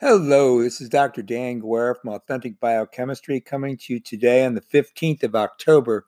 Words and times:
Hello, 0.00 0.62
this 0.62 0.80
is 0.80 0.88
Dr. 0.88 1.22
Dan 1.22 1.58
Guerra 1.58 1.96
from 1.96 2.10
Authentic 2.10 2.60
Biochemistry 2.60 3.40
coming 3.40 3.76
to 3.78 3.94
you 3.94 3.98
today 3.98 4.44
on 4.44 4.54
the 4.54 4.60
15th 4.60 5.24
of 5.24 5.34
October, 5.34 6.06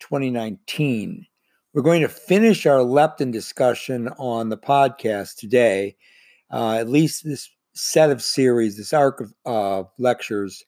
2019. 0.00 1.26
We're 1.74 1.82
going 1.82 2.00
to 2.00 2.08
finish 2.08 2.64
our 2.64 2.78
leptin 2.78 3.30
discussion 3.30 4.08
on 4.16 4.48
the 4.48 4.56
podcast 4.56 5.36
today, 5.36 5.94
uh, 6.50 6.76
at 6.76 6.88
least 6.88 7.22
this 7.22 7.50
set 7.74 8.08
of 8.08 8.22
series, 8.22 8.78
this 8.78 8.94
arc 8.94 9.20
of 9.20 9.34
uh, 9.44 9.86
lectures, 9.98 10.64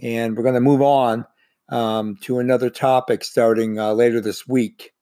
and 0.00 0.36
we're 0.36 0.44
going 0.44 0.54
to 0.54 0.60
move 0.60 0.82
on 0.82 1.26
um, 1.70 2.18
to 2.20 2.38
another 2.38 2.70
topic 2.70 3.24
starting 3.24 3.80
uh, 3.80 3.92
later 3.92 4.20
this 4.20 4.46
week. 4.46 4.92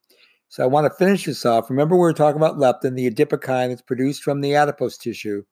So 0.49 0.65
I 0.65 0.69
want 0.69 0.91
to 0.91 0.97
finish 0.97 1.27
this 1.27 1.45
off. 1.45 1.69
Remember, 1.69 1.97
we 1.97 2.01
were 2.01 2.15
talking 2.15 2.41
about 2.41 2.57
leptin, 2.57 2.97
the 2.97 3.11
adipokine 3.11 3.69
that's 3.69 3.83
produced 3.83 4.23
from 4.23 4.41
the 4.41 4.55
adipose 4.55 4.97
tissue 4.97 5.45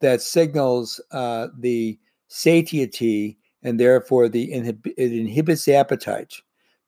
that 0.00 0.22
signals 0.22 1.00
uh, 1.12 1.48
the 1.58 1.98
satiety 2.28 3.38
and 3.62 3.80
therefore 3.80 4.28
the 4.28 4.50
inhib- 4.52 4.92
it 4.96 5.12
inhibits 5.12 5.64
the 5.64 5.74
appetite 5.74 6.34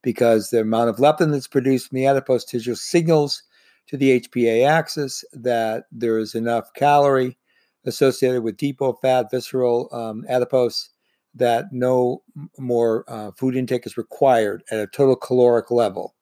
because 0.02 0.50
the 0.50 0.60
amount 0.60 0.88
of 0.88 0.96
leptin 0.96 1.32
that's 1.32 1.46
produced 1.46 1.88
from 1.88 1.96
the 1.96 2.06
adipose 2.06 2.44
tissue 2.44 2.74
signals 2.74 3.42
to 3.86 3.96
the 3.96 4.20
HPA 4.20 4.66
axis 4.66 5.24
that 5.32 5.84
there 5.90 6.18
is 6.18 6.34
enough 6.34 6.72
calorie 6.74 7.36
associated 7.84 8.42
with 8.42 8.56
depot 8.56 8.92
fat, 8.94 9.30
visceral 9.30 9.88
um, 9.92 10.24
adipose, 10.28 10.90
that 11.34 11.66
no 11.72 12.22
more 12.58 13.04
uh, 13.08 13.30
food 13.32 13.56
intake 13.56 13.86
is 13.86 13.96
required 13.96 14.62
at 14.70 14.80
a 14.80 14.86
total 14.86 15.16
caloric 15.16 15.70
level. 15.70 16.14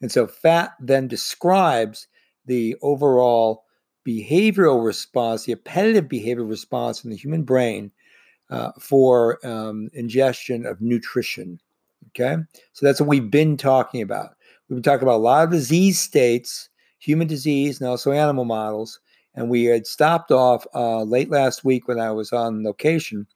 And 0.00 0.10
so 0.10 0.26
fat 0.26 0.72
then 0.80 1.08
describes 1.08 2.06
the 2.46 2.76
overall 2.82 3.64
behavioral 4.06 4.84
response, 4.84 5.44
the 5.44 5.52
appetitive 5.52 6.04
behavioral 6.04 6.48
response 6.48 7.04
in 7.04 7.10
the 7.10 7.16
human 7.16 7.42
brain 7.42 7.90
uh, 8.50 8.70
for 8.78 9.44
um, 9.46 9.90
ingestion 9.92 10.64
of 10.66 10.80
nutrition. 10.80 11.60
Okay, 12.08 12.36
so 12.72 12.86
that's 12.86 13.00
what 13.00 13.08
we've 13.08 13.30
been 13.30 13.56
talking 13.56 14.00
about. 14.00 14.36
We've 14.68 14.76
been 14.76 14.82
talking 14.82 15.02
about 15.02 15.16
a 15.16 15.18
lot 15.18 15.44
of 15.44 15.50
disease 15.50 15.98
states, 15.98 16.68
human 16.98 17.26
disease, 17.26 17.80
and 17.80 17.88
also 17.88 18.12
animal 18.12 18.44
models. 18.44 19.00
And 19.34 19.50
we 19.50 19.64
had 19.64 19.86
stopped 19.86 20.30
off 20.30 20.66
uh, 20.74 21.02
late 21.02 21.30
last 21.30 21.64
week 21.64 21.88
when 21.88 22.00
I 22.00 22.10
was 22.10 22.32
on 22.32 22.64
location 22.64 23.26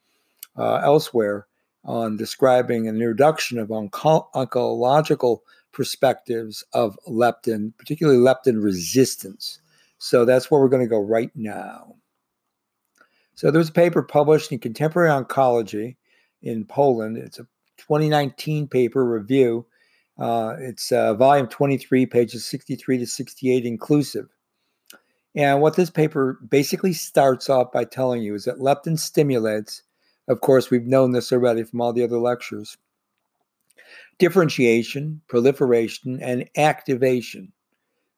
uh, 0.57 0.77
elsewhere 0.77 1.47
on 1.85 2.17
describing 2.17 2.89
an 2.89 2.97
introduction 2.97 3.59
of 3.59 3.69
onco- 3.69 4.31
oncological 4.35 5.41
perspectives 5.73 6.65
of 6.73 6.99
leptin, 7.07 7.73
particularly 7.79 8.19
leptin 8.19 8.63
resistance. 8.63 9.60
So 10.01 10.25
that's 10.25 10.51
where 10.51 10.59
we're 10.59 10.71
going 10.71 10.83
to 10.83 10.89
go 10.89 10.99
right 10.99 11.31
now. 11.35 11.95
So 13.35 13.51
there's 13.51 13.69
a 13.69 13.73
paper 13.73 14.03
published 14.03 14.51
in 14.51 14.59
Contemporary 14.59 15.11
Oncology 15.11 15.97
in 16.41 16.65
Poland. 16.65 17.19
It's 17.19 17.39
a 17.39 17.47
2019 17.77 18.67
paper 18.67 19.05
review. 19.05 19.67
Uh, 20.19 20.57
it's 20.59 20.91
uh, 20.91 21.13
volume 21.15 21.49
23, 21.49 22.07
pages 22.07 22.47
63 22.47 22.97
to 22.99 23.07
68 23.07 23.67
inclusive. 23.67 24.29
And 25.35 25.61
what 25.61 25.77
this 25.77 25.91
paper 25.91 26.39
basically 26.49 26.95
starts 26.95 27.51
off 27.51 27.71
by 27.71 27.85
telling 27.85 28.23
you 28.23 28.35
is 28.35 28.45
that 28.45 28.59
leptin 28.59 28.99
stimulates, 28.99 29.83
of 30.29 30.41
course, 30.41 30.71
we've 30.71 30.87
known 30.87 31.13
this 31.13 31.31
already 31.31 31.63
from 31.63 31.83
all 31.83 31.93
the 31.93 32.03
other 32.03 32.19
lectures, 32.19 32.79
differentiation, 34.19 35.21
proliferation, 35.29 36.19
and 36.23 36.49
activation 36.57 37.53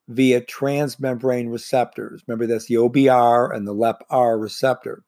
via 0.07 0.41
transmembrane 0.41 1.51
receptors. 1.51 2.23
Remember, 2.27 2.45
that's 2.45 2.67
the 2.67 2.75
OBR 2.75 3.55
and 3.55 3.67
the 3.67 3.73
LEPR 3.73 4.41
receptor. 4.41 5.03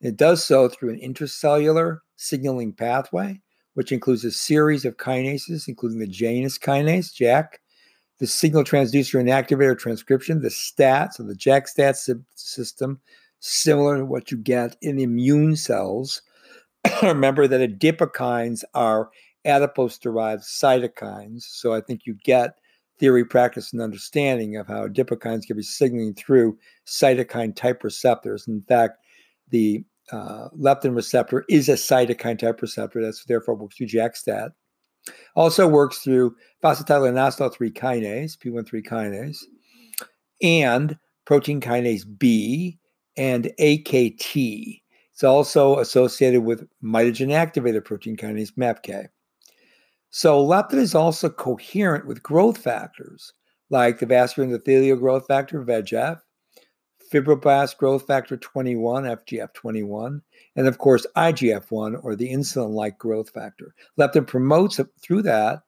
It 0.00 0.16
does 0.16 0.44
so 0.44 0.68
through 0.68 0.90
an 0.90 1.00
intracellular 1.00 2.00
signaling 2.16 2.72
pathway, 2.72 3.40
which 3.74 3.92
includes 3.92 4.24
a 4.24 4.30
series 4.30 4.84
of 4.84 4.96
kinases, 4.96 5.68
including 5.68 5.98
the 5.98 6.06
Janus 6.06 6.58
kinase, 6.58 7.12
JAK, 7.14 7.60
the 8.18 8.26
signal 8.26 8.64
transducer 8.64 9.18
and 9.18 9.28
activator 9.28 9.78
transcription, 9.78 10.42
the 10.42 10.50
STAT, 10.50 11.14
so 11.14 11.22
the 11.22 11.34
JAK-STAT 11.34 11.96
system, 12.34 13.00
similar 13.40 13.98
to 13.98 14.04
what 14.04 14.30
you 14.30 14.36
get 14.36 14.76
in 14.82 14.98
immune 14.98 15.56
cells. 15.56 16.22
Remember 17.02 17.46
that 17.46 17.78
adipokines 17.78 18.64
are 18.74 19.10
adipose-derived 19.44 20.42
cytokines, 20.42 21.42
so 21.42 21.72
I 21.72 21.80
think 21.80 22.06
you 22.06 22.14
get 22.24 22.58
theory, 22.98 23.24
practice, 23.24 23.72
and 23.72 23.80
understanding 23.80 24.56
of 24.56 24.66
how 24.66 24.86
adipokines 24.86 25.46
can 25.46 25.56
be 25.56 25.62
signaling 25.62 26.14
through 26.14 26.58
cytokine 26.86 27.54
type 27.54 27.84
receptors. 27.84 28.46
In 28.48 28.62
fact, 28.62 28.98
the 29.50 29.84
uh, 30.12 30.48
leptin 30.58 30.94
receptor 30.94 31.44
is 31.48 31.68
a 31.68 31.74
cytokine 31.74 32.38
type 32.38 32.60
receptor. 32.60 33.02
That's 33.02 33.24
therefore 33.24 33.54
works 33.54 33.76
through 33.76 33.86
JAK-STAT. 33.88 34.52
Also 35.36 35.66
works 35.66 35.98
through 35.98 36.34
phosphatidylinositol 36.62 37.54
3 37.54 37.70
kinase, 37.70 38.36
PI3 38.36 38.86
kinase, 38.86 39.38
and 40.42 40.98
protein 41.24 41.60
kinase 41.60 42.04
B 42.18 42.78
and 43.16 43.50
AKT. 43.58 44.82
It's 45.12 45.24
also 45.24 45.78
associated 45.78 46.42
with 46.42 46.66
mitogen 46.82 47.32
activated 47.32 47.84
protein 47.84 48.16
kinase, 48.16 48.52
MAPK. 48.52 49.08
So 50.10 50.44
leptin 50.44 50.78
is 50.78 50.94
also 50.94 51.28
coherent 51.28 52.06
with 52.06 52.22
growth 52.22 52.58
factors 52.58 53.32
like 53.70 53.98
the 53.98 54.06
vascular 54.06 54.48
endothelial 54.48 54.98
growth 54.98 55.26
factor, 55.26 55.62
VEGF, 55.62 56.20
fibroblast 57.12 57.76
growth 57.76 58.06
factor 58.06 58.36
21, 58.36 59.04
FGF21, 59.04 60.20
and 60.56 60.66
of 60.66 60.78
course 60.78 61.06
IGF1 61.16 62.00
or 62.02 62.16
the 62.16 62.30
insulin-like 62.30 62.98
growth 62.98 63.30
factor. 63.30 63.74
Leptin 63.98 64.26
promotes 64.26 64.80
through 65.02 65.22
that, 65.22 65.62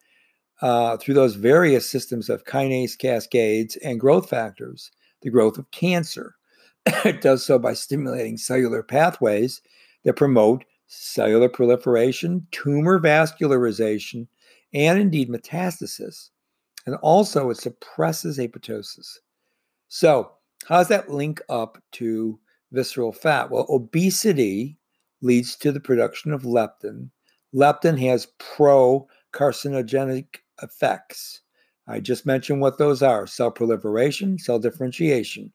uh, 0.63 0.97
through 0.97 1.15
those 1.15 1.37
various 1.37 1.89
systems 1.89 2.29
of 2.29 2.45
kinase 2.45 2.97
cascades 2.99 3.77
and 3.77 4.01
growth 4.01 4.29
factors, 4.29 4.91
the 5.23 5.31
growth 5.31 5.59
of 5.59 5.71
cancer. 5.71 6.35
it 7.05 7.21
does 7.21 7.45
so 7.45 7.59
by 7.59 7.73
stimulating 7.73 8.37
cellular 8.37 8.83
pathways 8.83 9.61
that 10.05 10.17
promote 10.17 10.65
cellular 10.93 11.49
proliferation, 11.49 12.45
tumor 12.51 12.99
vascularization, 12.99 14.27
and 14.75 14.99
indeed 14.99 15.29
metastasis. 15.29 16.31
And 16.85 16.97
also, 16.97 17.49
it 17.51 17.59
suppresses 17.59 18.39
apoptosis. 18.39 19.19
So, 19.89 20.33
how 20.67 20.79
does 20.79 20.89
that 20.89 21.09
link 21.09 21.41
up 21.49 21.79
to 21.93 22.41
visceral 22.73 23.13
fat? 23.13 23.51
Well, 23.51 23.67
obesity 23.69 24.77
leads 25.23 25.55
to 25.57 25.71
the 25.71 25.81
production 25.81 26.33
of 26.33 26.43
leptin. 26.43 27.11
Leptin 27.55 27.99
has 28.01 28.27
pro 28.39 29.07
carcinogenic 29.33 30.39
effects. 30.61 31.43
I 31.87 32.01
just 32.01 32.27
mentioned 32.27 32.61
what 32.61 32.79
those 32.79 33.01
are 33.01 33.29
cell 33.29 33.53
proliferation, 33.53 34.39
cell 34.39 34.59
differentiation, 34.59 35.53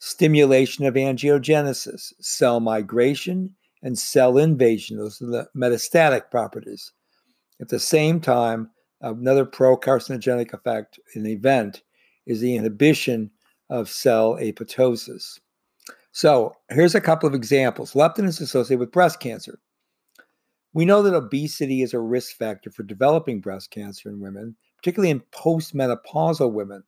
stimulation 0.00 0.84
of 0.84 0.94
angiogenesis, 0.94 2.12
cell 2.20 2.58
migration, 2.58 3.54
and 3.82 3.98
cell 3.98 4.38
invasion. 4.38 4.96
Those 4.96 5.20
are 5.22 5.26
the 5.26 5.48
metastatic 5.56 6.30
properties. 6.30 6.92
At 7.60 7.68
the 7.68 7.78
same 7.78 8.20
time, 8.20 8.70
another 9.00 9.44
pro-carcinogenic 9.44 10.52
effect 10.52 10.98
in 11.14 11.22
the 11.22 11.32
event 11.32 11.82
is 12.26 12.40
the 12.40 12.54
inhibition 12.56 13.30
of 13.70 13.88
cell 13.88 14.34
apoptosis. 14.34 15.38
So 16.12 16.54
here's 16.70 16.94
a 16.94 17.00
couple 17.00 17.28
of 17.28 17.34
examples. 17.34 17.92
Leptin 17.92 18.26
is 18.26 18.40
associated 18.40 18.80
with 18.80 18.92
breast 18.92 19.20
cancer. 19.20 19.58
We 20.72 20.84
know 20.84 21.02
that 21.02 21.14
obesity 21.14 21.82
is 21.82 21.94
a 21.94 22.00
risk 22.00 22.36
factor 22.36 22.70
for 22.70 22.82
developing 22.82 23.40
breast 23.40 23.70
cancer 23.70 24.08
in 24.08 24.20
women, 24.20 24.56
particularly 24.76 25.10
in 25.10 25.22
postmenopausal 25.32 26.52
women, 26.52 26.82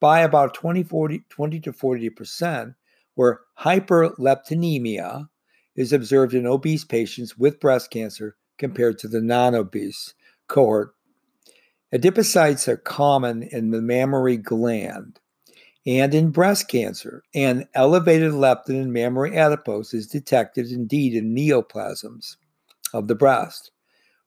by 0.00 0.20
about 0.20 0.54
20, 0.54 0.82
40, 0.82 1.24
20 1.28 1.60
to 1.60 1.72
40%, 1.72 2.74
where 3.14 3.40
hyperleptinemia, 3.58 5.28
is 5.76 5.92
observed 5.92 6.34
in 6.34 6.46
obese 6.46 6.84
patients 6.84 7.36
with 7.38 7.60
breast 7.60 7.90
cancer 7.90 8.36
compared 8.58 8.98
to 8.98 9.08
the 9.08 9.20
non 9.20 9.54
obese 9.54 10.14
cohort. 10.48 10.94
Adipocytes 11.92 12.68
are 12.68 12.76
common 12.76 13.42
in 13.42 13.70
the 13.70 13.82
mammary 13.82 14.36
gland 14.36 15.20
and 15.86 16.14
in 16.14 16.30
breast 16.30 16.68
cancer, 16.68 17.24
and 17.34 17.66
elevated 17.74 18.32
leptin 18.32 18.80
in 18.80 18.92
mammary 18.92 19.36
adipose 19.36 19.92
is 19.92 20.06
detected 20.06 20.70
indeed 20.70 21.14
in 21.14 21.34
neoplasms 21.34 22.36
of 22.94 23.08
the 23.08 23.14
breast. 23.14 23.72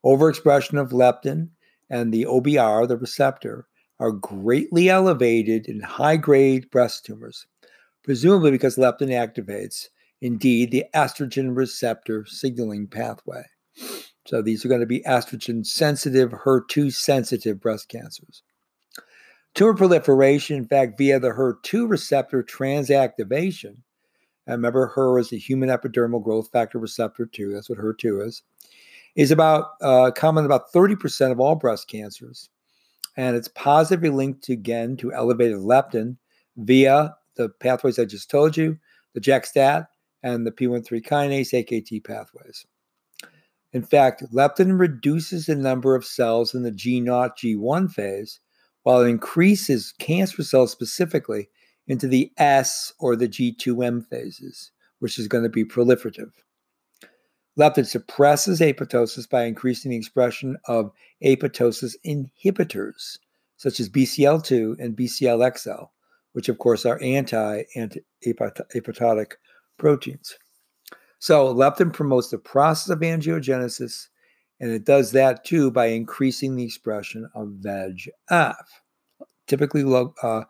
Overexpression 0.04 0.78
of 0.80 0.90
leptin 0.90 1.48
and 1.88 2.12
the 2.12 2.24
OBR, 2.24 2.86
the 2.86 2.96
receptor, 2.96 3.66
are 3.98 4.12
greatly 4.12 4.90
elevated 4.90 5.66
in 5.66 5.80
high 5.80 6.18
grade 6.18 6.70
breast 6.70 7.06
tumors, 7.06 7.46
presumably 8.04 8.50
because 8.50 8.76
leptin 8.76 9.08
activates 9.08 9.88
indeed 10.20 10.70
the 10.70 10.84
estrogen 10.94 11.56
receptor 11.56 12.24
signaling 12.26 12.86
pathway. 12.86 13.42
So 14.26 14.42
these 14.42 14.64
are 14.64 14.68
going 14.68 14.80
to 14.80 14.86
be 14.86 15.02
estrogen 15.02 15.64
sensitive, 15.64 16.30
HER2 16.30 16.92
sensitive 16.92 17.60
breast 17.60 17.88
cancers. 17.88 18.42
Tumor 19.54 19.74
proliferation, 19.74 20.56
in 20.56 20.66
fact, 20.66 20.98
via 20.98 21.18
the 21.18 21.30
HER2 21.30 21.88
receptor 21.88 22.42
transactivation, 22.42 23.76
and 24.46 24.56
remember 24.56 24.88
HER 24.88 25.18
is 25.18 25.30
the 25.30 25.38
human 25.38 25.68
epidermal 25.68 26.22
growth 26.22 26.50
factor 26.50 26.78
receptor 26.78 27.26
2, 27.26 27.52
that's 27.52 27.70
what 27.70 27.78
HER2 27.78 28.26
is, 28.26 28.42
is 29.14 29.30
about 29.30 29.70
uh, 29.80 30.10
common 30.14 30.44
about 30.44 30.72
30% 30.72 31.32
of 31.32 31.40
all 31.40 31.54
breast 31.54 31.88
cancers. 31.88 32.50
And 33.16 33.34
it's 33.34 33.48
positively 33.48 34.10
linked 34.10 34.50
again 34.50 34.96
to 34.98 35.12
elevated 35.12 35.56
leptin 35.58 36.16
via 36.58 37.14
the 37.36 37.48
pathways 37.48 37.98
I 37.98 38.04
just 38.04 38.30
told 38.30 38.56
you, 38.56 38.78
the 39.14 39.20
JAK-STAT 39.20 39.86
and 40.22 40.46
the 40.46 40.52
PI3 40.52 41.04
kinase 41.04 41.52
AKT 41.52 42.04
pathways. 42.04 42.66
In 43.72 43.82
fact, 43.82 44.22
leptin 44.32 44.78
reduces 44.78 45.46
the 45.46 45.54
number 45.54 45.94
of 45.94 46.04
cells 46.04 46.54
in 46.54 46.62
the 46.62 46.72
G0 46.72 47.32
G1 47.36 47.92
phase, 47.92 48.40
while 48.84 49.02
it 49.02 49.08
increases 49.08 49.92
cancer 49.98 50.42
cells 50.42 50.72
specifically 50.72 51.48
into 51.86 52.08
the 52.08 52.32
S 52.38 52.94
or 52.98 53.16
the 53.16 53.28
G2M 53.28 54.08
phases, 54.08 54.70
which 54.98 55.18
is 55.18 55.28
going 55.28 55.44
to 55.44 55.50
be 55.50 55.64
proliferative. 55.64 56.32
Leptin 57.58 57.86
suppresses 57.86 58.60
apoptosis 58.60 59.28
by 59.28 59.44
increasing 59.44 59.90
the 59.90 59.96
expression 59.96 60.56
of 60.66 60.92
apoptosis 61.24 61.94
inhibitors, 62.04 63.18
such 63.56 63.80
as 63.80 63.88
BCL2 63.88 64.78
and 64.78 64.96
BCLXL, 64.96 65.88
which 66.32 66.48
of 66.48 66.58
course 66.58 66.84
are 66.84 67.02
anti-apoptotic 67.02 69.38
proteins. 69.78 70.36
So 71.18 71.52
leptin 71.54 71.92
promotes 71.92 72.30
the 72.30 72.38
process 72.38 72.90
of 72.90 73.00
angiogenesis, 73.00 74.08
and 74.60 74.70
it 74.70 74.84
does 74.84 75.12
that 75.12 75.44
too 75.44 75.70
by 75.70 75.86
increasing 75.86 76.56
the 76.56 76.64
expression 76.64 77.28
of 77.34 77.48
VEGF, 77.60 78.54
typically 79.46 79.82
lo- 79.82 80.14
uh, 80.22 80.44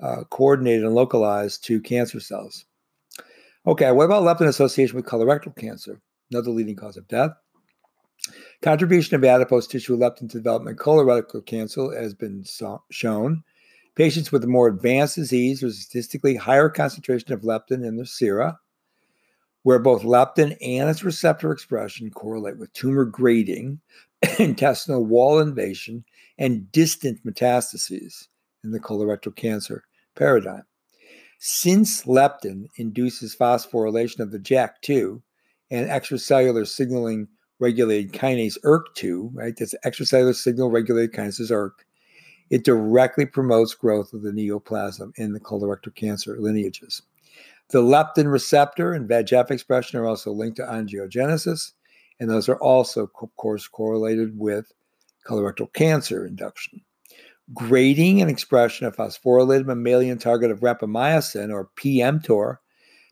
uh, 0.00 0.24
coordinated 0.30 0.84
and 0.84 0.94
localized 0.94 1.64
to 1.64 1.80
cancer 1.80 2.20
cells. 2.20 2.64
Okay, 3.66 3.92
what 3.92 4.04
about 4.04 4.24
leptin 4.24 4.48
association 4.48 4.96
with 4.96 5.06
colorectal 5.06 5.54
cancer? 5.56 6.00
Another 6.30 6.50
leading 6.50 6.76
cause 6.76 6.96
of 6.96 7.06
death. 7.08 7.30
Contribution 8.62 9.16
of 9.16 9.24
adipose 9.24 9.66
tissue 9.66 9.96
leptin 9.96 10.30
to 10.30 10.38
development 10.38 10.78
colorectal 10.78 11.44
cancer 11.44 11.92
has 12.00 12.14
been 12.14 12.44
so- 12.44 12.82
shown. 12.90 13.42
Patients 13.94 14.32
with 14.32 14.44
more 14.46 14.68
advanced 14.68 15.16
disease 15.16 15.62
with 15.62 15.74
statistically 15.74 16.34
higher 16.34 16.68
concentration 16.68 17.32
of 17.32 17.42
leptin 17.42 17.84
in 17.86 17.96
their 17.96 18.06
sera, 18.06 18.58
where 19.62 19.78
both 19.78 20.02
leptin 20.02 20.56
and 20.60 20.90
its 20.90 21.04
receptor 21.04 21.52
expression 21.52 22.10
correlate 22.10 22.58
with 22.58 22.72
tumor 22.72 23.04
grading, 23.04 23.80
intestinal 24.38 25.04
wall 25.04 25.38
invasion, 25.38 26.04
and 26.38 26.70
distant 26.72 27.24
metastases 27.24 28.28
in 28.64 28.72
the 28.72 28.80
colorectal 28.80 29.34
cancer 29.34 29.84
paradigm. 30.16 30.62
Since 31.38 32.04
leptin 32.04 32.66
induces 32.76 33.36
phosphorylation 33.36 34.20
of 34.20 34.30
the 34.30 34.38
JAK2 34.38 35.20
and 35.70 35.88
extracellular 35.88 36.66
signaling 36.66 37.28
regulated 37.58 38.12
kinase 38.12 38.58
ERK2, 38.64 39.30
right? 39.32 39.54
That's 39.56 39.74
extracellular 39.84 40.34
signal 40.34 40.70
regulated 40.70 41.12
kinase 41.14 41.50
ERK. 41.50 41.84
It 42.50 42.64
directly 42.64 43.24
promotes 43.24 43.74
growth 43.74 44.12
of 44.12 44.22
the 44.22 44.30
neoplasm 44.30 45.12
in 45.16 45.32
the 45.32 45.40
colorectal 45.40 45.94
cancer 45.94 46.36
lineages. 46.38 47.02
The 47.70 47.82
leptin 47.82 48.30
receptor 48.30 48.92
and 48.92 49.08
VEGF 49.08 49.50
expression 49.50 49.98
are 49.98 50.06
also 50.06 50.32
linked 50.32 50.56
to 50.56 50.62
angiogenesis, 50.62 51.72
and 52.20 52.28
those 52.28 52.48
are 52.48 52.60
also, 52.60 53.04
of 53.04 53.36
course, 53.36 53.68
correlated 53.68 54.38
with 54.38 54.70
colorectal 55.26 55.72
cancer 55.72 56.26
induction 56.26 56.82
grading 57.52 58.20
and 58.20 58.30
expression 58.30 58.86
of 58.86 58.94
phosphorylated 58.96 59.66
mammalian 59.66 60.18
target 60.18 60.50
of 60.50 60.60
rapamycin 60.60 61.52
or 61.52 61.68
PMTOR, 61.76 62.56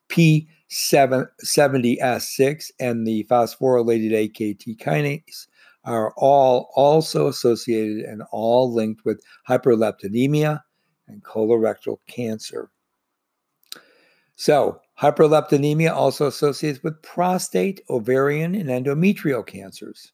P70S6, 0.08 2.70
and 2.78 3.06
the 3.06 3.26
phosphorylated 3.30 4.12
AKT 4.12 4.78
kinase 4.78 5.46
are 5.84 6.12
all 6.16 6.70
also 6.74 7.28
associated 7.28 8.04
and 8.04 8.22
all 8.30 8.72
linked 8.72 9.04
with 9.04 9.20
hyperleptinemia 9.48 10.60
and 11.08 11.24
colorectal 11.24 11.98
cancer. 12.06 12.70
So, 14.40 14.80
hyperleptinemia 14.98 15.92
also 15.92 16.26
associates 16.26 16.82
with 16.82 17.02
prostate, 17.02 17.82
ovarian, 17.90 18.54
and 18.54 18.70
endometrial 18.70 19.46
cancers. 19.46 20.12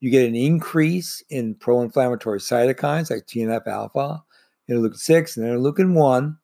You 0.00 0.10
get 0.10 0.26
an 0.26 0.34
increase 0.34 1.22
in 1.30 1.54
pro 1.54 1.80
inflammatory 1.82 2.40
cytokines 2.40 3.12
like 3.12 3.28
TNF 3.28 3.64
alpha, 3.68 4.24
interleukin 4.68 4.96
6, 4.96 5.36
and 5.36 5.46
interleukin 5.46 5.94
1. 5.94 6.36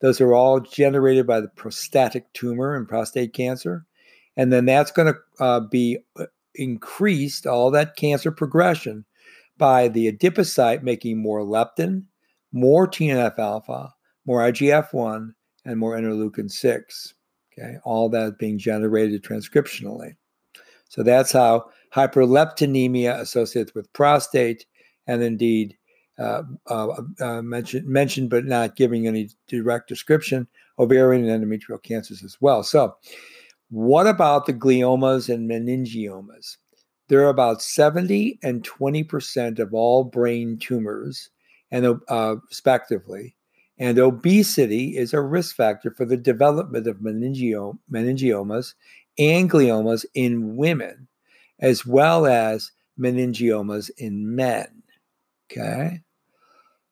Those 0.00 0.20
are 0.20 0.34
all 0.34 0.58
generated 0.58 1.28
by 1.28 1.40
the 1.40 1.46
prostatic 1.46 2.32
tumor 2.32 2.74
and 2.74 2.88
prostate 2.88 3.32
cancer. 3.32 3.86
And 4.36 4.52
then 4.52 4.64
that's 4.64 4.90
going 4.90 5.14
to 5.14 5.18
uh, 5.38 5.60
be 5.60 5.98
uh, 6.18 6.26
increased, 6.56 7.46
all 7.46 7.70
that 7.70 7.94
cancer 7.94 8.32
progression, 8.32 9.04
by 9.58 9.86
the 9.86 10.10
adipocyte 10.10 10.82
making 10.82 11.22
more 11.22 11.42
leptin, 11.42 12.02
more 12.50 12.88
TNF 12.88 13.38
alpha, 13.38 13.94
more 14.26 14.40
IGF 14.40 14.92
1, 14.92 15.36
and 15.68 15.78
more 15.78 15.96
interleukin 15.96 16.50
6. 16.50 17.14
Okay, 17.52 17.76
all 17.84 18.08
that 18.08 18.38
being 18.38 18.58
generated 18.58 19.22
transcriptionally. 19.22 20.16
So 20.88 21.02
that's 21.02 21.32
how 21.32 21.66
hyperleptinemia 21.94 23.18
associated 23.20 23.74
with 23.74 23.92
prostate, 23.92 24.64
and 25.06 25.22
indeed 25.22 25.76
uh, 26.18 26.42
uh, 26.68 27.02
uh, 27.20 27.42
mentioned, 27.42 27.86
mentioned 27.86 28.30
but 28.30 28.44
not 28.44 28.76
giving 28.76 29.06
any 29.06 29.28
direct 29.46 29.88
description, 29.88 30.48
ovarian 30.78 31.28
and 31.28 31.44
endometrial 31.44 31.82
cancers 31.82 32.24
as 32.24 32.36
well. 32.40 32.62
So, 32.62 32.96
what 33.70 34.06
about 34.06 34.46
the 34.46 34.54
gliomas 34.54 35.32
and 35.32 35.48
meningiomas? 35.48 36.56
There 37.08 37.20
are 37.24 37.28
about 37.28 37.62
70 37.62 38.38
and 38.42 38.62
20% 38.62 39.58
of 39.58 39.74
all 39.74 40.04
brain 40.04 40.58
tumors, 40.58 41.30
and 41.70 42.00
uh, 42.08 42.36
respectively. 42.48 43.36
And 43.78 43.98
obesity 43.98 44.96
is 44.96 45.14
a 45.14 45.20
risk 45.20 45.54
factor 45.54 45.90
for 45.90 46.04
the 46.04 46.16
development 46.16 46.86
of 46.86 46.98
meningio- 46.98 47.78
meningiomas 47.90 48.74
and 49.18 49.50
gliomas 49.50 50.04
in 50.14 50.56
women 50.56 51.08
as 51.60 51.84
well 51.84 52.26
as 52.26 52.72
meningiomas 52.98 53.90
in 53.98 54.34
men. 54.34 54.82
Okay. 55.50 56.02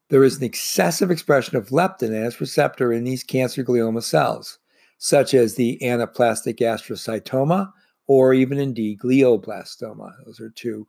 There 0.08 0.24
is 0.24 0.38
an 0.38 0.44
excessive 0.44 1.10
expression 1.10 1.56
of 1.56 1.68
leptin 1.68 2.12
as 2.12 2.40
receptor 2.40 2.92
in 2.92 3.04
these 3.04 3.24
cancer 3.24 3.64
glioma 3.64 4.02
cells, 4.02 4.58
such 4.98 5.34
as 5.34 5.54
the 5.54 5.78
anaplastic 5.82 6.58
astrocytoma 6.60 7.72
or 8.06 8.32
even 8.32 8.58
indeed 8.58 9.00
glioblastoma. 9.00 10.12
Those 10.25 10.40
are 10.40 10.50
two 10.50 10.87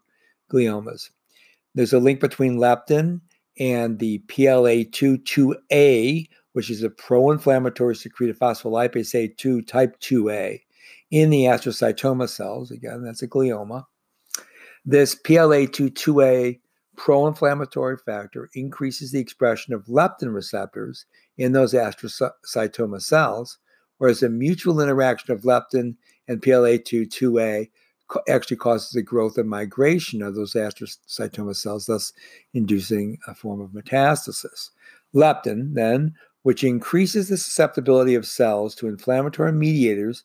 gliomas. 0.51 1.10
There's 1.74 1.93
a 1.93 2.00
link 2.00 2.19
between 2.19 2.57
leptin 2.57 3.22
and 3.59 3.99
the 3.99 4.19
PLA2 4.27 5.23
2A, 5.23 6.27
which 6.53 6.69
is 6.69 6.83
a 6.83 6.89
pro 6.89 7.31
inflammatory 7.31 7.95
secreted 7.95 8.39
phospholipase 8.39 9.35
A2 9.35 9.67
type 9.67 9.99
2A 9.99 10.61
in 11.11 11.29
the 11.29 11.43
astrocytoma 11.43 12.29
cells. 12.29 12.71
Again, 12.71 13.03
that's 13.03 13.21
a 13.21 13.27
glioma. 13.27 13.85
This 14.85 15.15
PLA2-2A 15.15 16.59
pro-inflammatory 16.95 17.97
factor 17.97 18.49
increases 18.53 19.11
the 19.11 19.19
expression 19.19 19.73
of 19.73 19.85
leptin 19.85 20.33
receptors 20.33 21.05
in 21.37 21.51
those 21.51 21.73
astrocytoma 21.73 23.01
cells, 23.01 23.59
whereas 23.97 24.21
the 24.21 24.29
mutual 24.29 24.81
interaction 24.81 25.33
of 25.33 25.41
leptin 25.41 25.95
and 26.27 26.41
PLA2-2A 26.41 27.69
actually 28.27 28.57
causes 28.57 28.91
the 28.91 29.01
growth 29.01 29.37
and 29.37 29.49
migration 29.49 30.21
of 30.21 30.35
those 30.35 30.53
astrocytoma 30.53 31.55
cells, 31.55 31.85
thus 31.85 32.13
inducing 32.53 33.17
a 33.27 33.35
form 33.35 33.61
of 33.61 33.71
metastasis. 33.71 34.69
Leptin, 35.13 35.73
then, 35.73 36.15
which 36.43 36.63
increases 36.63 37.29
the 37.29 37.37
susceptibility 37.37 38.15
of 38.15 38.25
cells 38.25 38.75
to 38.75 38.87
inflammatory 38.87 39.51
mediators, 39.51 40.23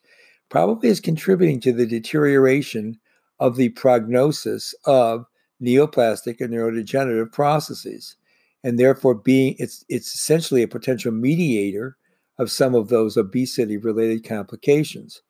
probably 0.49 0.89
is 0.89 1.01
contributing 1.01 1.61
to 1.61 1.73
the 1.73 1.87
deterioration 1.87 2.99
of 3.41 3.57
the 3.57 3.71
prognosis 3.71 4.75
of 4.85 5.27
neoplastic 5.63 6.41
and 6.41 6.53
neurodegenerative 6.53 7.33
processes 7.33 8.17
and 8.65 8.79
therefore 8.79 9.15
being 9.15 9.55
it's 9.59 9.85
it's 9.89 10.15
essentially 10.15 10.63
a 10.63 10.69
potential 10.69 11.13
mediator 11.13 11.97
of 12.39 12.51
some 12.51 12.75
of 12.75 12.89
those 12.89 13.17
obesity 13.17 13.77
related 13.77 14.25
complications 14.25 15.23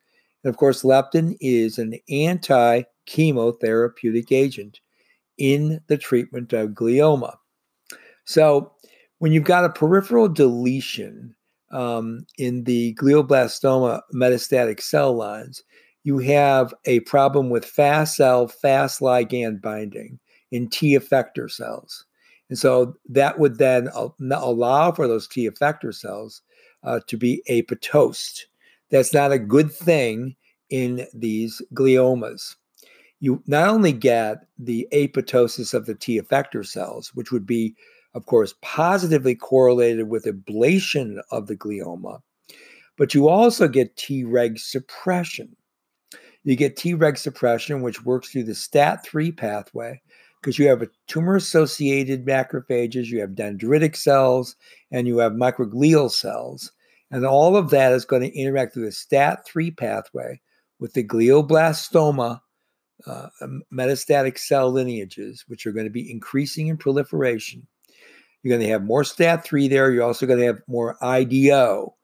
and 0.44 0.50
of 0.50 0.56
course 0.56 0.82
leptin 0.82 1.36
is 1.40 1.78
an 1.78 1.94
anti 2.08 2.82
chemotherapeutic 3.06 4.30
agent 4.30 4.80
in 5.38 5.80
the 5.88 5.96
treatment 5.98 6.52
of 6.52 6.70
glioma 6.70 7.34
so 8.24 8.72
when 9.18 9.32
you've 9.32 9.44
got 9.44 9.64
a 9.64 9.70
peripheral 9.70 10.28
deletion 10.28 11.34
um, 11.72 12.26
in 12.38 12.64
the 12.64 12.94
glioblastoma 12.94 14.00
metastatic 14.14 14.80
cell 14.80 15.14
lines, 15.14 15.62
you 16.04 16.18
have 16.18 16.74
a 16.84 17.00
problem 17.00 17.48
with 17.48 17.64
Fas 17.64 18.16
cell, 18.16 18.48
Fas 18.48 18.98
ligand 18.98 19.60
binding 19.62 20.18
in 20.50 20.68
T 20.68 20.96
effector 20.96 21.50
cells. 21.50 22.04
And 22.50 22.58
so 22.58 22.94
that 23.08 23.38
would 23.38 23.58
then 23.58 23.88
allow 23.94 24.92
for 24.92 25.08
those 25.08 25.26
T 25.26 25.48
effector 25.48 25.94
cells 25.94 26.42
uh, 26.82 27.00
to 27.06 27.16
be 27.16 27.42
apoptosed. 27.48 28.42
That's 28.92 29.12
not 29.12 29.32
a 29.32 29.38
good 29.38 29.72
thing 29.72 30.36
in 30.70 31.06
these 31.14 31.60
gliomas. 31.74 32.54
You 33.20 33.42
not 33.46 33.68
only 33.68 33.92
get 33.92 34.46
the 34.58 34.86
apoptosis 34.92 35.74
of 35.74 35.86
the 35.86 35.94
T 35.94 36.20
effector 36.20 36.64
cells, 36.64 37.10
which 37.14 37.32
would 37.32 37.46
be, 37.46 37.74
of 38.14 38.26
course, 38.26 38.54
positively 38.60 39.34
correlated 39.34 40.08
with 40.08 40.26
ablation 40.26 41.20
of 41.30 41.46
the 41.46 41.56
glioma, 41.56 42.20
but 42.98 43.14
you 43.14 43.28
also 43.28 43.66
get 43.66 43.96
Treg 43.96 44.58
suppression. 44.58 45.56
You 46.44 46.54
get 46.56 46.76
Treg 46.76 47.16
suppression, 47.16 47.80
which 47.80 48.04
works 48.04 48.30
through 48.30 48.44
the 48.44 48.52
STAT3 48.52 49.34
pathway, 49.36 50.02
because 50.40 50.58
you 50.58 50.68
have 50.68 50.82
a 50.82 50.90
tumor 51.06 51.36
associated 51.36 52.26
macrophages, 52.26 53.06
you 53.06 53.20
have 53.20 53.30
dendritic 53.30 53.96
cells, 53.96 54.56
and 54.90 55.06
you 55.06 55.18
have 55.18 55.32
microglial 55.32 56.10
cells. 56.10 56.72
And 57.12 57.26
all 57.26 57.56
of 57.56 57.70
that 57.70 57.92
is 57.92 58.06
going 58.06 58.22
to 58.22 58.36
interact 58.36 58.72
through 58.72 58.86
the 58.86 58.90
STAT3 58.90 59.76
pathway 59.76 60.40
with 60.80 60.94
the 60.94 61.04
glioblastoma 61.04 62.40
uh, 63.06 63.28
metastatic 63.72 64.38
cell 64.38 64.70
lineages, 64.72 65.44
which 65.46 65.66
are 65.66 65.72
going 65.72 65.86
to 65.86 65.90
be 65.90 66.10
increasing 66.10 66.68
in 66.68 66.78
proliferation. 66.78 67.66
You're 68.42 68.56
going 68.56 68.66
to 68.66 68.72
have 68.72 68.82
more 68.82 69.02
STAT3 69.02 69.68
there. 69.68 69.92
You're 69.92 70.04
also 70.04 70.26
going 70.26 70.40
to 70.40 70.46
have 70.46 70.62
more 70.66 70.96
IDO. 71.04 71.94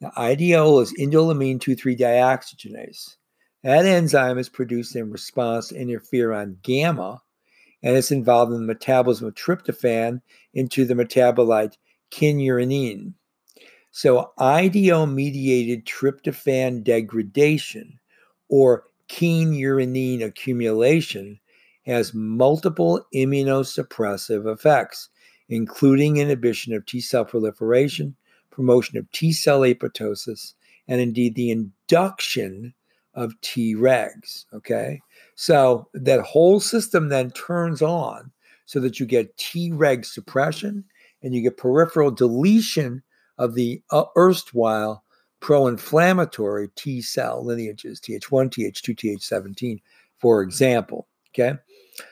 Now, 0.00 0.12
IDO 0.16 0.78
is 0.78 0.94
indoleamine 0.98 1.60
2 1.60 1.74
3 1.74 1.96
dioxygenase. 1.96 3.16
That 3.64 3.84
enzyme 3.84 4.38
is 4.38 4.48
produced 4.48 4.96
in 4.96 5.10
response 5.10 5.68
to 5.68 5.74
interferon 5.74 6.62
gamma, 6.62 7.20
and 7.82 7.96
it's 7.96 8.10
involved 8.10 8.52
in 8.52 8.60
the 8.60 8.66
metabolism 8.66 9.28
of 9.28 9.34
tryptophan 9.34 10.20
into 10.54 10.84
the 10.84 10.94
metabolite 10.94 11.76
kynurenine. 12.12 13.14
So, 13.92 14.32
IDO 14.38 15.04
mediated 15.04 15.84
tryptophan 15.84 16.82
degradation 16.82 18.00
or 18.48 18.84
keen 19.08 19.52
kynurenine 19.52 20.24
accumulation 20.24 21.38
has 21.84 22.14
multiple 22.14 23.04
immunosuppressive 23.14 24.50
effects, 24.50 25.10
including 25.50 26.16
inhibition 26.16 26.72
of 26.72 26.86
T 26.86 27.02
cell 27.02 27.26
proliferation, 27.26 28.16
promotion 28.50 28.96
of 28.96 29.10
T 29.12 29.30
cell 29.30 29.60
apoptosis, 29.60 30.54
and 30.88 31.00
indeed 31.00 31.34
the 31.34 31.50
induction 31.50 32.72
of 33.14 33.34
Tregs. 33.42 34.46
Okay. 34.54 35.02
So 35.34 35.88
that 35.92 36.20
whole 36.20 36.60
system 36.60 37.10
then 37.10 37.30
turns 37.32 37.82
on 37.82 38.32
so 38.64 38.80
that 38.80 38.98
you 38.98 39.04
get 39.04 39.36
Treg 39.36 40.06
suppression 40.06 40.84
and 41.22 41.34
you 41.34 41.42
get 41.42 41.58
peripheral 41.58 42.10
deletion 42.10 43.02
of 43.42 43.54
the 43.54 43.82
uh, 43.90 44.04
erstwhile 44.16 45.02
pro 45.40 45.66
inflammatory 45.66 46.68
T 46.76 47.02
cell 47.02 47.44
lineages, 47.44 48.00
Th1, 48.00 48.22
Th2, 48.50 48.96
Th17, 48.96 49.80
for 50.18 50.42
example. 50.42 51.08
Okay. 51.34 51.58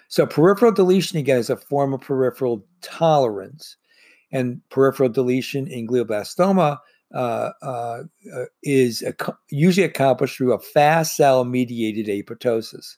So 0.09 0.27
peripheral 0.27 0.73
deletion, 0.73 1.19
again, 1.19 1.39
is 1.39 1.51
a 1.51 1.57
form 1.57 1.95
of 1.95 2.01
peripheral 2.01 2.67
tolerance. 2.83 3.77
And 4.33 4.61
peripheral 4.71 5.09
deletion 5.09 5.67
in 5.67 5.87
glioblastoma 5.87 6.79
uh, 7.15 7.51
uh, 7.63 8.03
uh, 8.35 8.45
is 8.63 9.03
ac- 9.03 9.33
usually 9.51 9.85
accomplished 9.85 10.37
through 10.37 10.53
a 10.53 10.59
Fas 10.59 11.17
cell 11.17 11.45
mediated 11.45 12.07
apoptosis. 12.07 12.97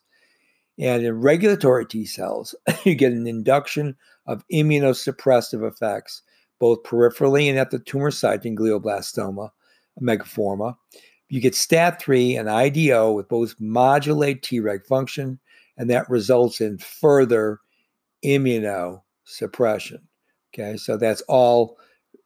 And 0.79 1.03
in 1.03 1.19
regulatory 1.19 1.85
T 1.85 2.05
cells, 2.05 2.55
you 2.83 2.95
get 2.95 3.11
an 3.11 3.27
induction 3.27 3.95
of 4.25 4.43
immunosuppressive 4.51 5.67
effects, 5.67 6.21
both 6.59 6.83
peripherally 6.83 7.49
and 7.49 7.57
at 7.57 7.71
the 7.71 7.79
tumor 7.79 8.11
site 8.11 8.45
in 8.45 8.55
glioblastoma, 8.55 9.49
multiforme. 10.01 10.75
You 11.29 11.41
get 11.41 11.53
STAT3 11.53 12.39
and 12.39 12.49
IDO 12.49 13.11
with 13.13 13.27
both 13.27 13.55
modulate 13.59 14.43
Treg 14.43 14.85
function, 14.85 15.39
and 15.77 15.89
that 15.89 16.09
results 16.09 16.61
in 16.61 16.77
further 16.77 17.59
immunosuppression. 18.23 19.99
Okay, 20.53 20.77
so 20.77 20.97
that's 20.97 21.21
all 21.21 21.77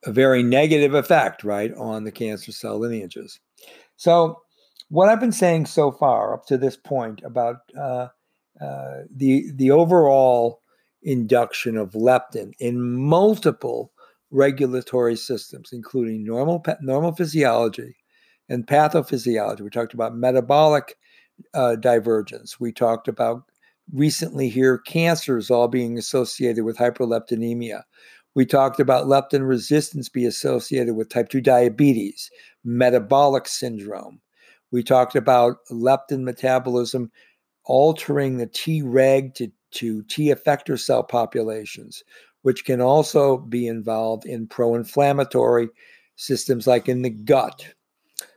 a 0.05 0.11
very 0.11 0.43
negative 0.43 0.93
effect, 0.93 1.43
right, 1.43 1.73
on 1.75 2.03
the 2.03 2.11
cancer 2.11 2.51
cell 2.51 2.79
lineages. 2.79 3.39
So, 3.95 4.41
what 4.89 5.09
I've 5.09 5.19
been 5.19 5.31
saying 5.31 5.65
so 5.65 5.91
far 5.91 6.33
up 6.33 6.45
to 6.47 6.57
this 6.57 6.77
point 6.77 7.21
about 7.23 7.57
uh, 7.77 8.07
uh, 8.61 9.01
the 9.15 9.51
the 9.55 9.71
overall 9.71 10.61
induction 11.03 11.77
of 11.77 11.91
leptin 11.91 12.53
in 12.59 12.81
multiple 12.81 13.91
regulatory 14.31 15.15
systems, 15.15 15.69
including 15.71 16.23
normal 16.23 16.63
normal 16.81 17.13
physiology 17.13 17.95
and 18.49 18.67
pathophysiology. 18.67 19.61
We 19.61 19.69
talked 19.69 19.93
about 19.93 20.15
metabolic 20.15 20.95
uh, 21.53 21.75
divergence. 21.75 22.59
We 22.59 22.71
talked 22.71 23.07
about 23.07 23.43
recently 23.93 24.49
here 24.49 24.77
cancers 24.77 25.49
all 25.49 25.67
being 25.67 25.97
associated 25.97 26.63
with 26.63 26.77
hyperleptinemia. 26.77 27.83
We 28.35 28.45
talked 28.45 28.79
about 28.79 29.07
leptin 29.07 29.47
resistance 29.47 30.09
be 30.09 30.25
associated 30.25 30.95
with 30.95 31.09
type 31.09 31.29
2 31.29 31.41
diabetes, 31.41 32.29
metabolic 32.63 33.47
syndrome. 33.47 34.21
We 34.71 34.83
talked 34.83 35.15
about 35.15 35.57
leptin 35.71 36.23
metabolism 36.23 37.11
altering 37.65 38.37
the 38.37 38.47
Treg 38.47 39.33
to, 39.35 39.51
to 39.71 40.03
T 40.03 40.33
effector 40.33 40.79
cell 40.79 41.03
populations, 41.03 42.03
which 42.47 42.63
can 42.63 42.79
also 42.79 43.39
be 43.39 43.67
involved 43.67 44.25
in 44.25 44.47
pro 44.47 44.73
inflammatory 44.73 45.67
systems 46.15 46.65
like 46.65 46.87
in 46.87 47.01
the 47.01 47.09
gut. 47.09 47.73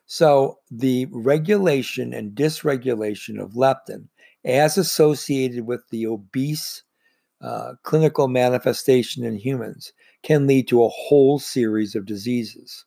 So, 0.07 0.59
the 0.69 1.07
regulation 1.13 2.13
and 2.13 2.35
dysregulation 2.35 3.41
of 3.41 3.53
leptin, 3.53 4.09
as 4.45 4.77
associated 4.77 5.65
with 5.65 5.89
the 5.91 6.09
obese 6.09 6.83
uh, 7.41 7.75
clinical 7.85 8.27
manifestation 8.27 9.23
in 9.23 9.37
humans, 9.37 9.93
can 10.25 10.49
lead 10.49 10.67
to 10.67 10.83
a 10.83 10.89
whole 10.89 11.39
series 11.39 11.95
of 11.95 12.05
diseases. 12.05 12.85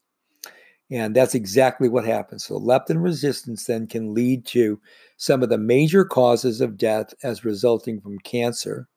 And 0.92 1.16
that's 1.16 1.36
exactly 1.36 1.88
what 1.88 2.04
happens. 2.04 2.44
So, 2.44 2.60
leptin 2.60 3.02
resistance 3.02 3.64
then 3.64 3.88
can 3.88 4.14
lead 4.14 4.46
to 4.48 4.78
some 5.16 5.42
of 5.42 5.48
the 5.48 5.58
major 5.58 6.04
causes 6.04 6.60
of 6.60 6.78
death 6.78 7.14
as 7.24 7.46
resulting 7.46 8.02
from 8.02 8.20
cancer, 8.20 8.90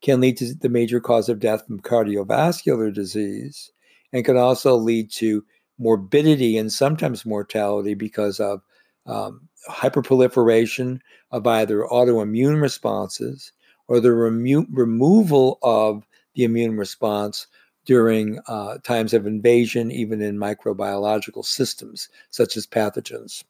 can 0.00 0.20
lead 0.20 0.36
to 0.38 0.54
the 0.54 0.68
major 0.68 1.00
cause 1.00 1.28
of 1.28 1.38
death 1.38 1.66
from 1.66 1.80
cardiovascular 1.80 2.92
disease, 2.92 3.70
and 4.12 4.24
can 4.24 4.36
also 4.36 4.76
lead 4.76 5.10
to 5.12 5.44
morbidity 5.78 6.58
and 6.58 6.72
sometimes 6.72 7.26
mortality 7.26 7.94
because 7.94 8.40
of 8.40 8.62
um, 9.06 9.48
hyperproliferation 9.68 11.00
of 11.30 11.46
either 11.46 11.86
autoimmune 11.90 12.60
responses 12.60 13.52
or 13.88 13.98
the 13.98 14.12
remo- 14.12 14.66
removal 14.70 15.58
of 15.62 16.06
the 16.34 16.44
immune 16.44 16.76
response 16.76 17.46
during 17.86 18.38
uh, 18.46 18.78
times 18.84 19.14
of 19.14 19.26
invasion, 19.26 19.90
even 19.90 20.20
in 20.20 20.36
microbiological 20.36 21.44
systems 21.44 22.08
such 22.30 22.56
as 22.56 22.66
pathogens. 22.66 23.42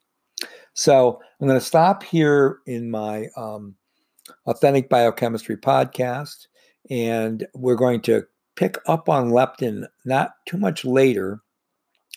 So 0.73 1.21
I'm 1.41 1.49
going 1.49 1.59
to 1.59 1.65
stop 1.65 2.03
here 2.03 2.61
in 2.67 2.91
my 2.91 3.27
um, 3.37 3.75
Authentic 4.47 4.89
Biochemistry 4.89 5.57
podcast, 5.57 6.47
and 6.91 7.47
we're 7.55 7.75
going 7.75 8.01
to 8.03 8.25
pick 8.57 8.77
up 8.87 9.09
on 9.09 9.31
leptin 9.31 9.87
not 10.05 10.33
too 10.47 10.59
much 10.59 10.85
later, 10.85 11.41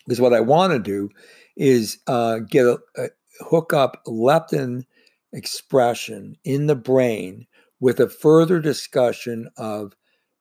because 0.06 0.20
what 0.20 0.34
I 0.34 0.40
want 0.40 0.72
to 0.72 0.78
do 0.78 1.08
is 1.56 1.98
uh, 2.06 2.38
get 2.38 2.66
a, 2.66 2.78
a 2.96 3.08
hook 3.40 3.72
up 3.72 4.02
leptin 4.06 4.84
expression 5.32 6.36
in 6.44 6.66
the 6.66 6.76
brain 6.76 7.46
with 7.80 8.00
a 8.00 8.08
further 8.08 8.60
discussion 8.60 9.48
of 9.56 9.94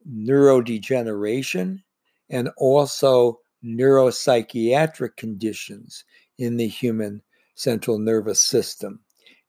neurodegeneration 0.09 1.81
and 2.29 2.49
also 2.57 3.39
neuropsychiatric 3.63 5.15
conditions 5.17 6.03
in 6.37 6.57
the 6.57 6.67
human 6.67 7.21
central 7.55 7.99
nervous 7.99 8.41
system. 8.41 8.99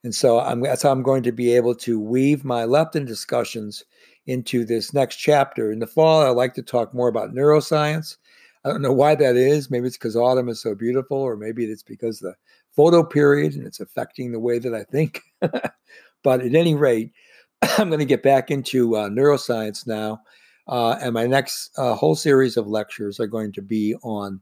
And 0.05 0.13
so 0.13 0.39
I'm, 0.39 0.61
that's 0.61 0.83
how 0.83 0.91
I'm 0.91 1.01
going 1.01 1.23
to 1.23 1.31
be 1.31 1.55
able 1.55 1.73
to 1.77 1.99
weave 1.99 2.45
my 2.45 2.61
leptin 2.61 3.07
discussions 3.07 3.83
into 4.27 4.63
this 4.63 4.93
next 4.93 5.15
chapter. 5.15 5.71
In 5.71 5.79
the 5.79 5.87
fall, 5.87 6.21
I 6.21 6.29
like 6.29 6.53
to 6.53 6.61
talk 6.61 6.93
more 6.93 7.07
about 7.07 7.33
neuroscience. 7.33 8.17
I 8.63 8.69
don't 8.69 8.83
know 8.83 8.93
why 8.93 9.15
that 9.15 9.35
is. 9.35 9.71
Maybe 9.71 9.87
it's 9.87 9.97
because 9.97 10.15
autumn 10.15 10.47
is 10.47 10.61
so 10.61 10.75
beautiful, 10.75 11.17
or 11.17 11.35
maybe 11.35 11.65
it's 11.65 11.81
because 11.81 12.19
the 12.19 12.35
photo 12.75 13.03
period 13.03 13.55
and 13.55 13.65
it's 13.65 13.79
affecting 13.79 14.31
the 14.31 14.39
way 14.39 14.59
that 14.59 14.75
I 14.75 14.83
think. 14.83 15.21
but 15.41 16.41
at 16.41 16.53
any 16.53 16.75
rate, 16.75 17.11
I'm 17.63 17.89
going 17.89 17.97
to 17.97 18.05
get 18.05 18.21
back 18.21 18.51
into 18.51 18.95
uh, 18.95 19.09
neuroscience 19.09 19.87
now. 19.87 20.21
Uh, 20.67 20.99
and 21.01 21.15
my 21.15 21.25
next 21.25 21.71
uh, 21.79 21.95
whole 21.95 22.15
series 22.15 22.57
of 22.57 22.67
lectures 22.67 23.19
are 23.19 23.25
going 23.25 23.53
to 23.53 23.61
be 23.63 23.95
on 24.03 24.39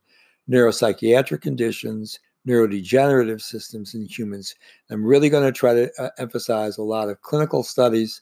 neuropsychiatric 0.50 1.40
conditions, 1.40 2.20
neurodegenerative 2.48 3.42
systems 3.42 3.94
in 3.94 4.06
humans. 4.06 4.56
I'm 4.90 5.06
really 5.06 5.30
going 5.30 5.46
to 5.46 5.52
try 5.52 5.74
to 5.74 5.92
uh, 6.00 6.10
emphasize 6.18 6.78
a 6.78 6.84
lot 6.84 7.10
of 7.10 7.22
clinical 7.22 7.64
studies, 7.64 8.22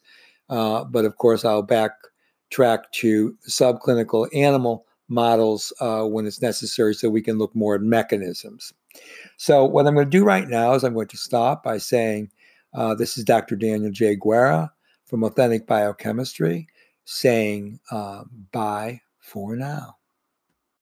uh, 0.49 0.83
but 0.83 1.05
of 1.05 1.17
course, 1.17 1.43
I'll 1.45 1.65
backtrack 1.65 2.83
to 2.93 3.37
subclinical 3.47 4.27
animal 4.35 4.85
models 5.07 5.73
uh, 5.79 6.03
when 6.03 6.25
it's 6.25 6.41
necessary 6.41 6.93
so 6.93 7.09
we 7.09 7.21
can 7.21 7.37
look 7.37 7.55
more 7.55 7.75
at 7.75 7.81
mechanisms. 7.81 8.73
So, 9.37 9.65
what 9.65 9.87
I'm 9.87 9.95
going 9.95 10.05
to 10.05 10.17
do 10.17 10.23
right 10.23 10.47
now 10.47 10.73
is 10.73 10.83
I'm 10.83 10.93
going 10.93 11.07
to 11.07 11.17
stop 11.17 11.63
by 11.63 11.77
saying, 11.77 12.31
uh, 12.73 12.95
This 12.95 13.17
is 13.17 13.23
Dr. 13.23 13.55
Daniel 13.55 13.91
J. 13.91 14.15
Guerra 14.15 14.71
from 15.05 15.23
Authentic 15.23 15.67
Biochemistry 15.67 16.67
saying 17.05 17.79
uh, 17.91 18.23
bye 18.51 19.01
for 19.19 19.55
now. 19.55 19.97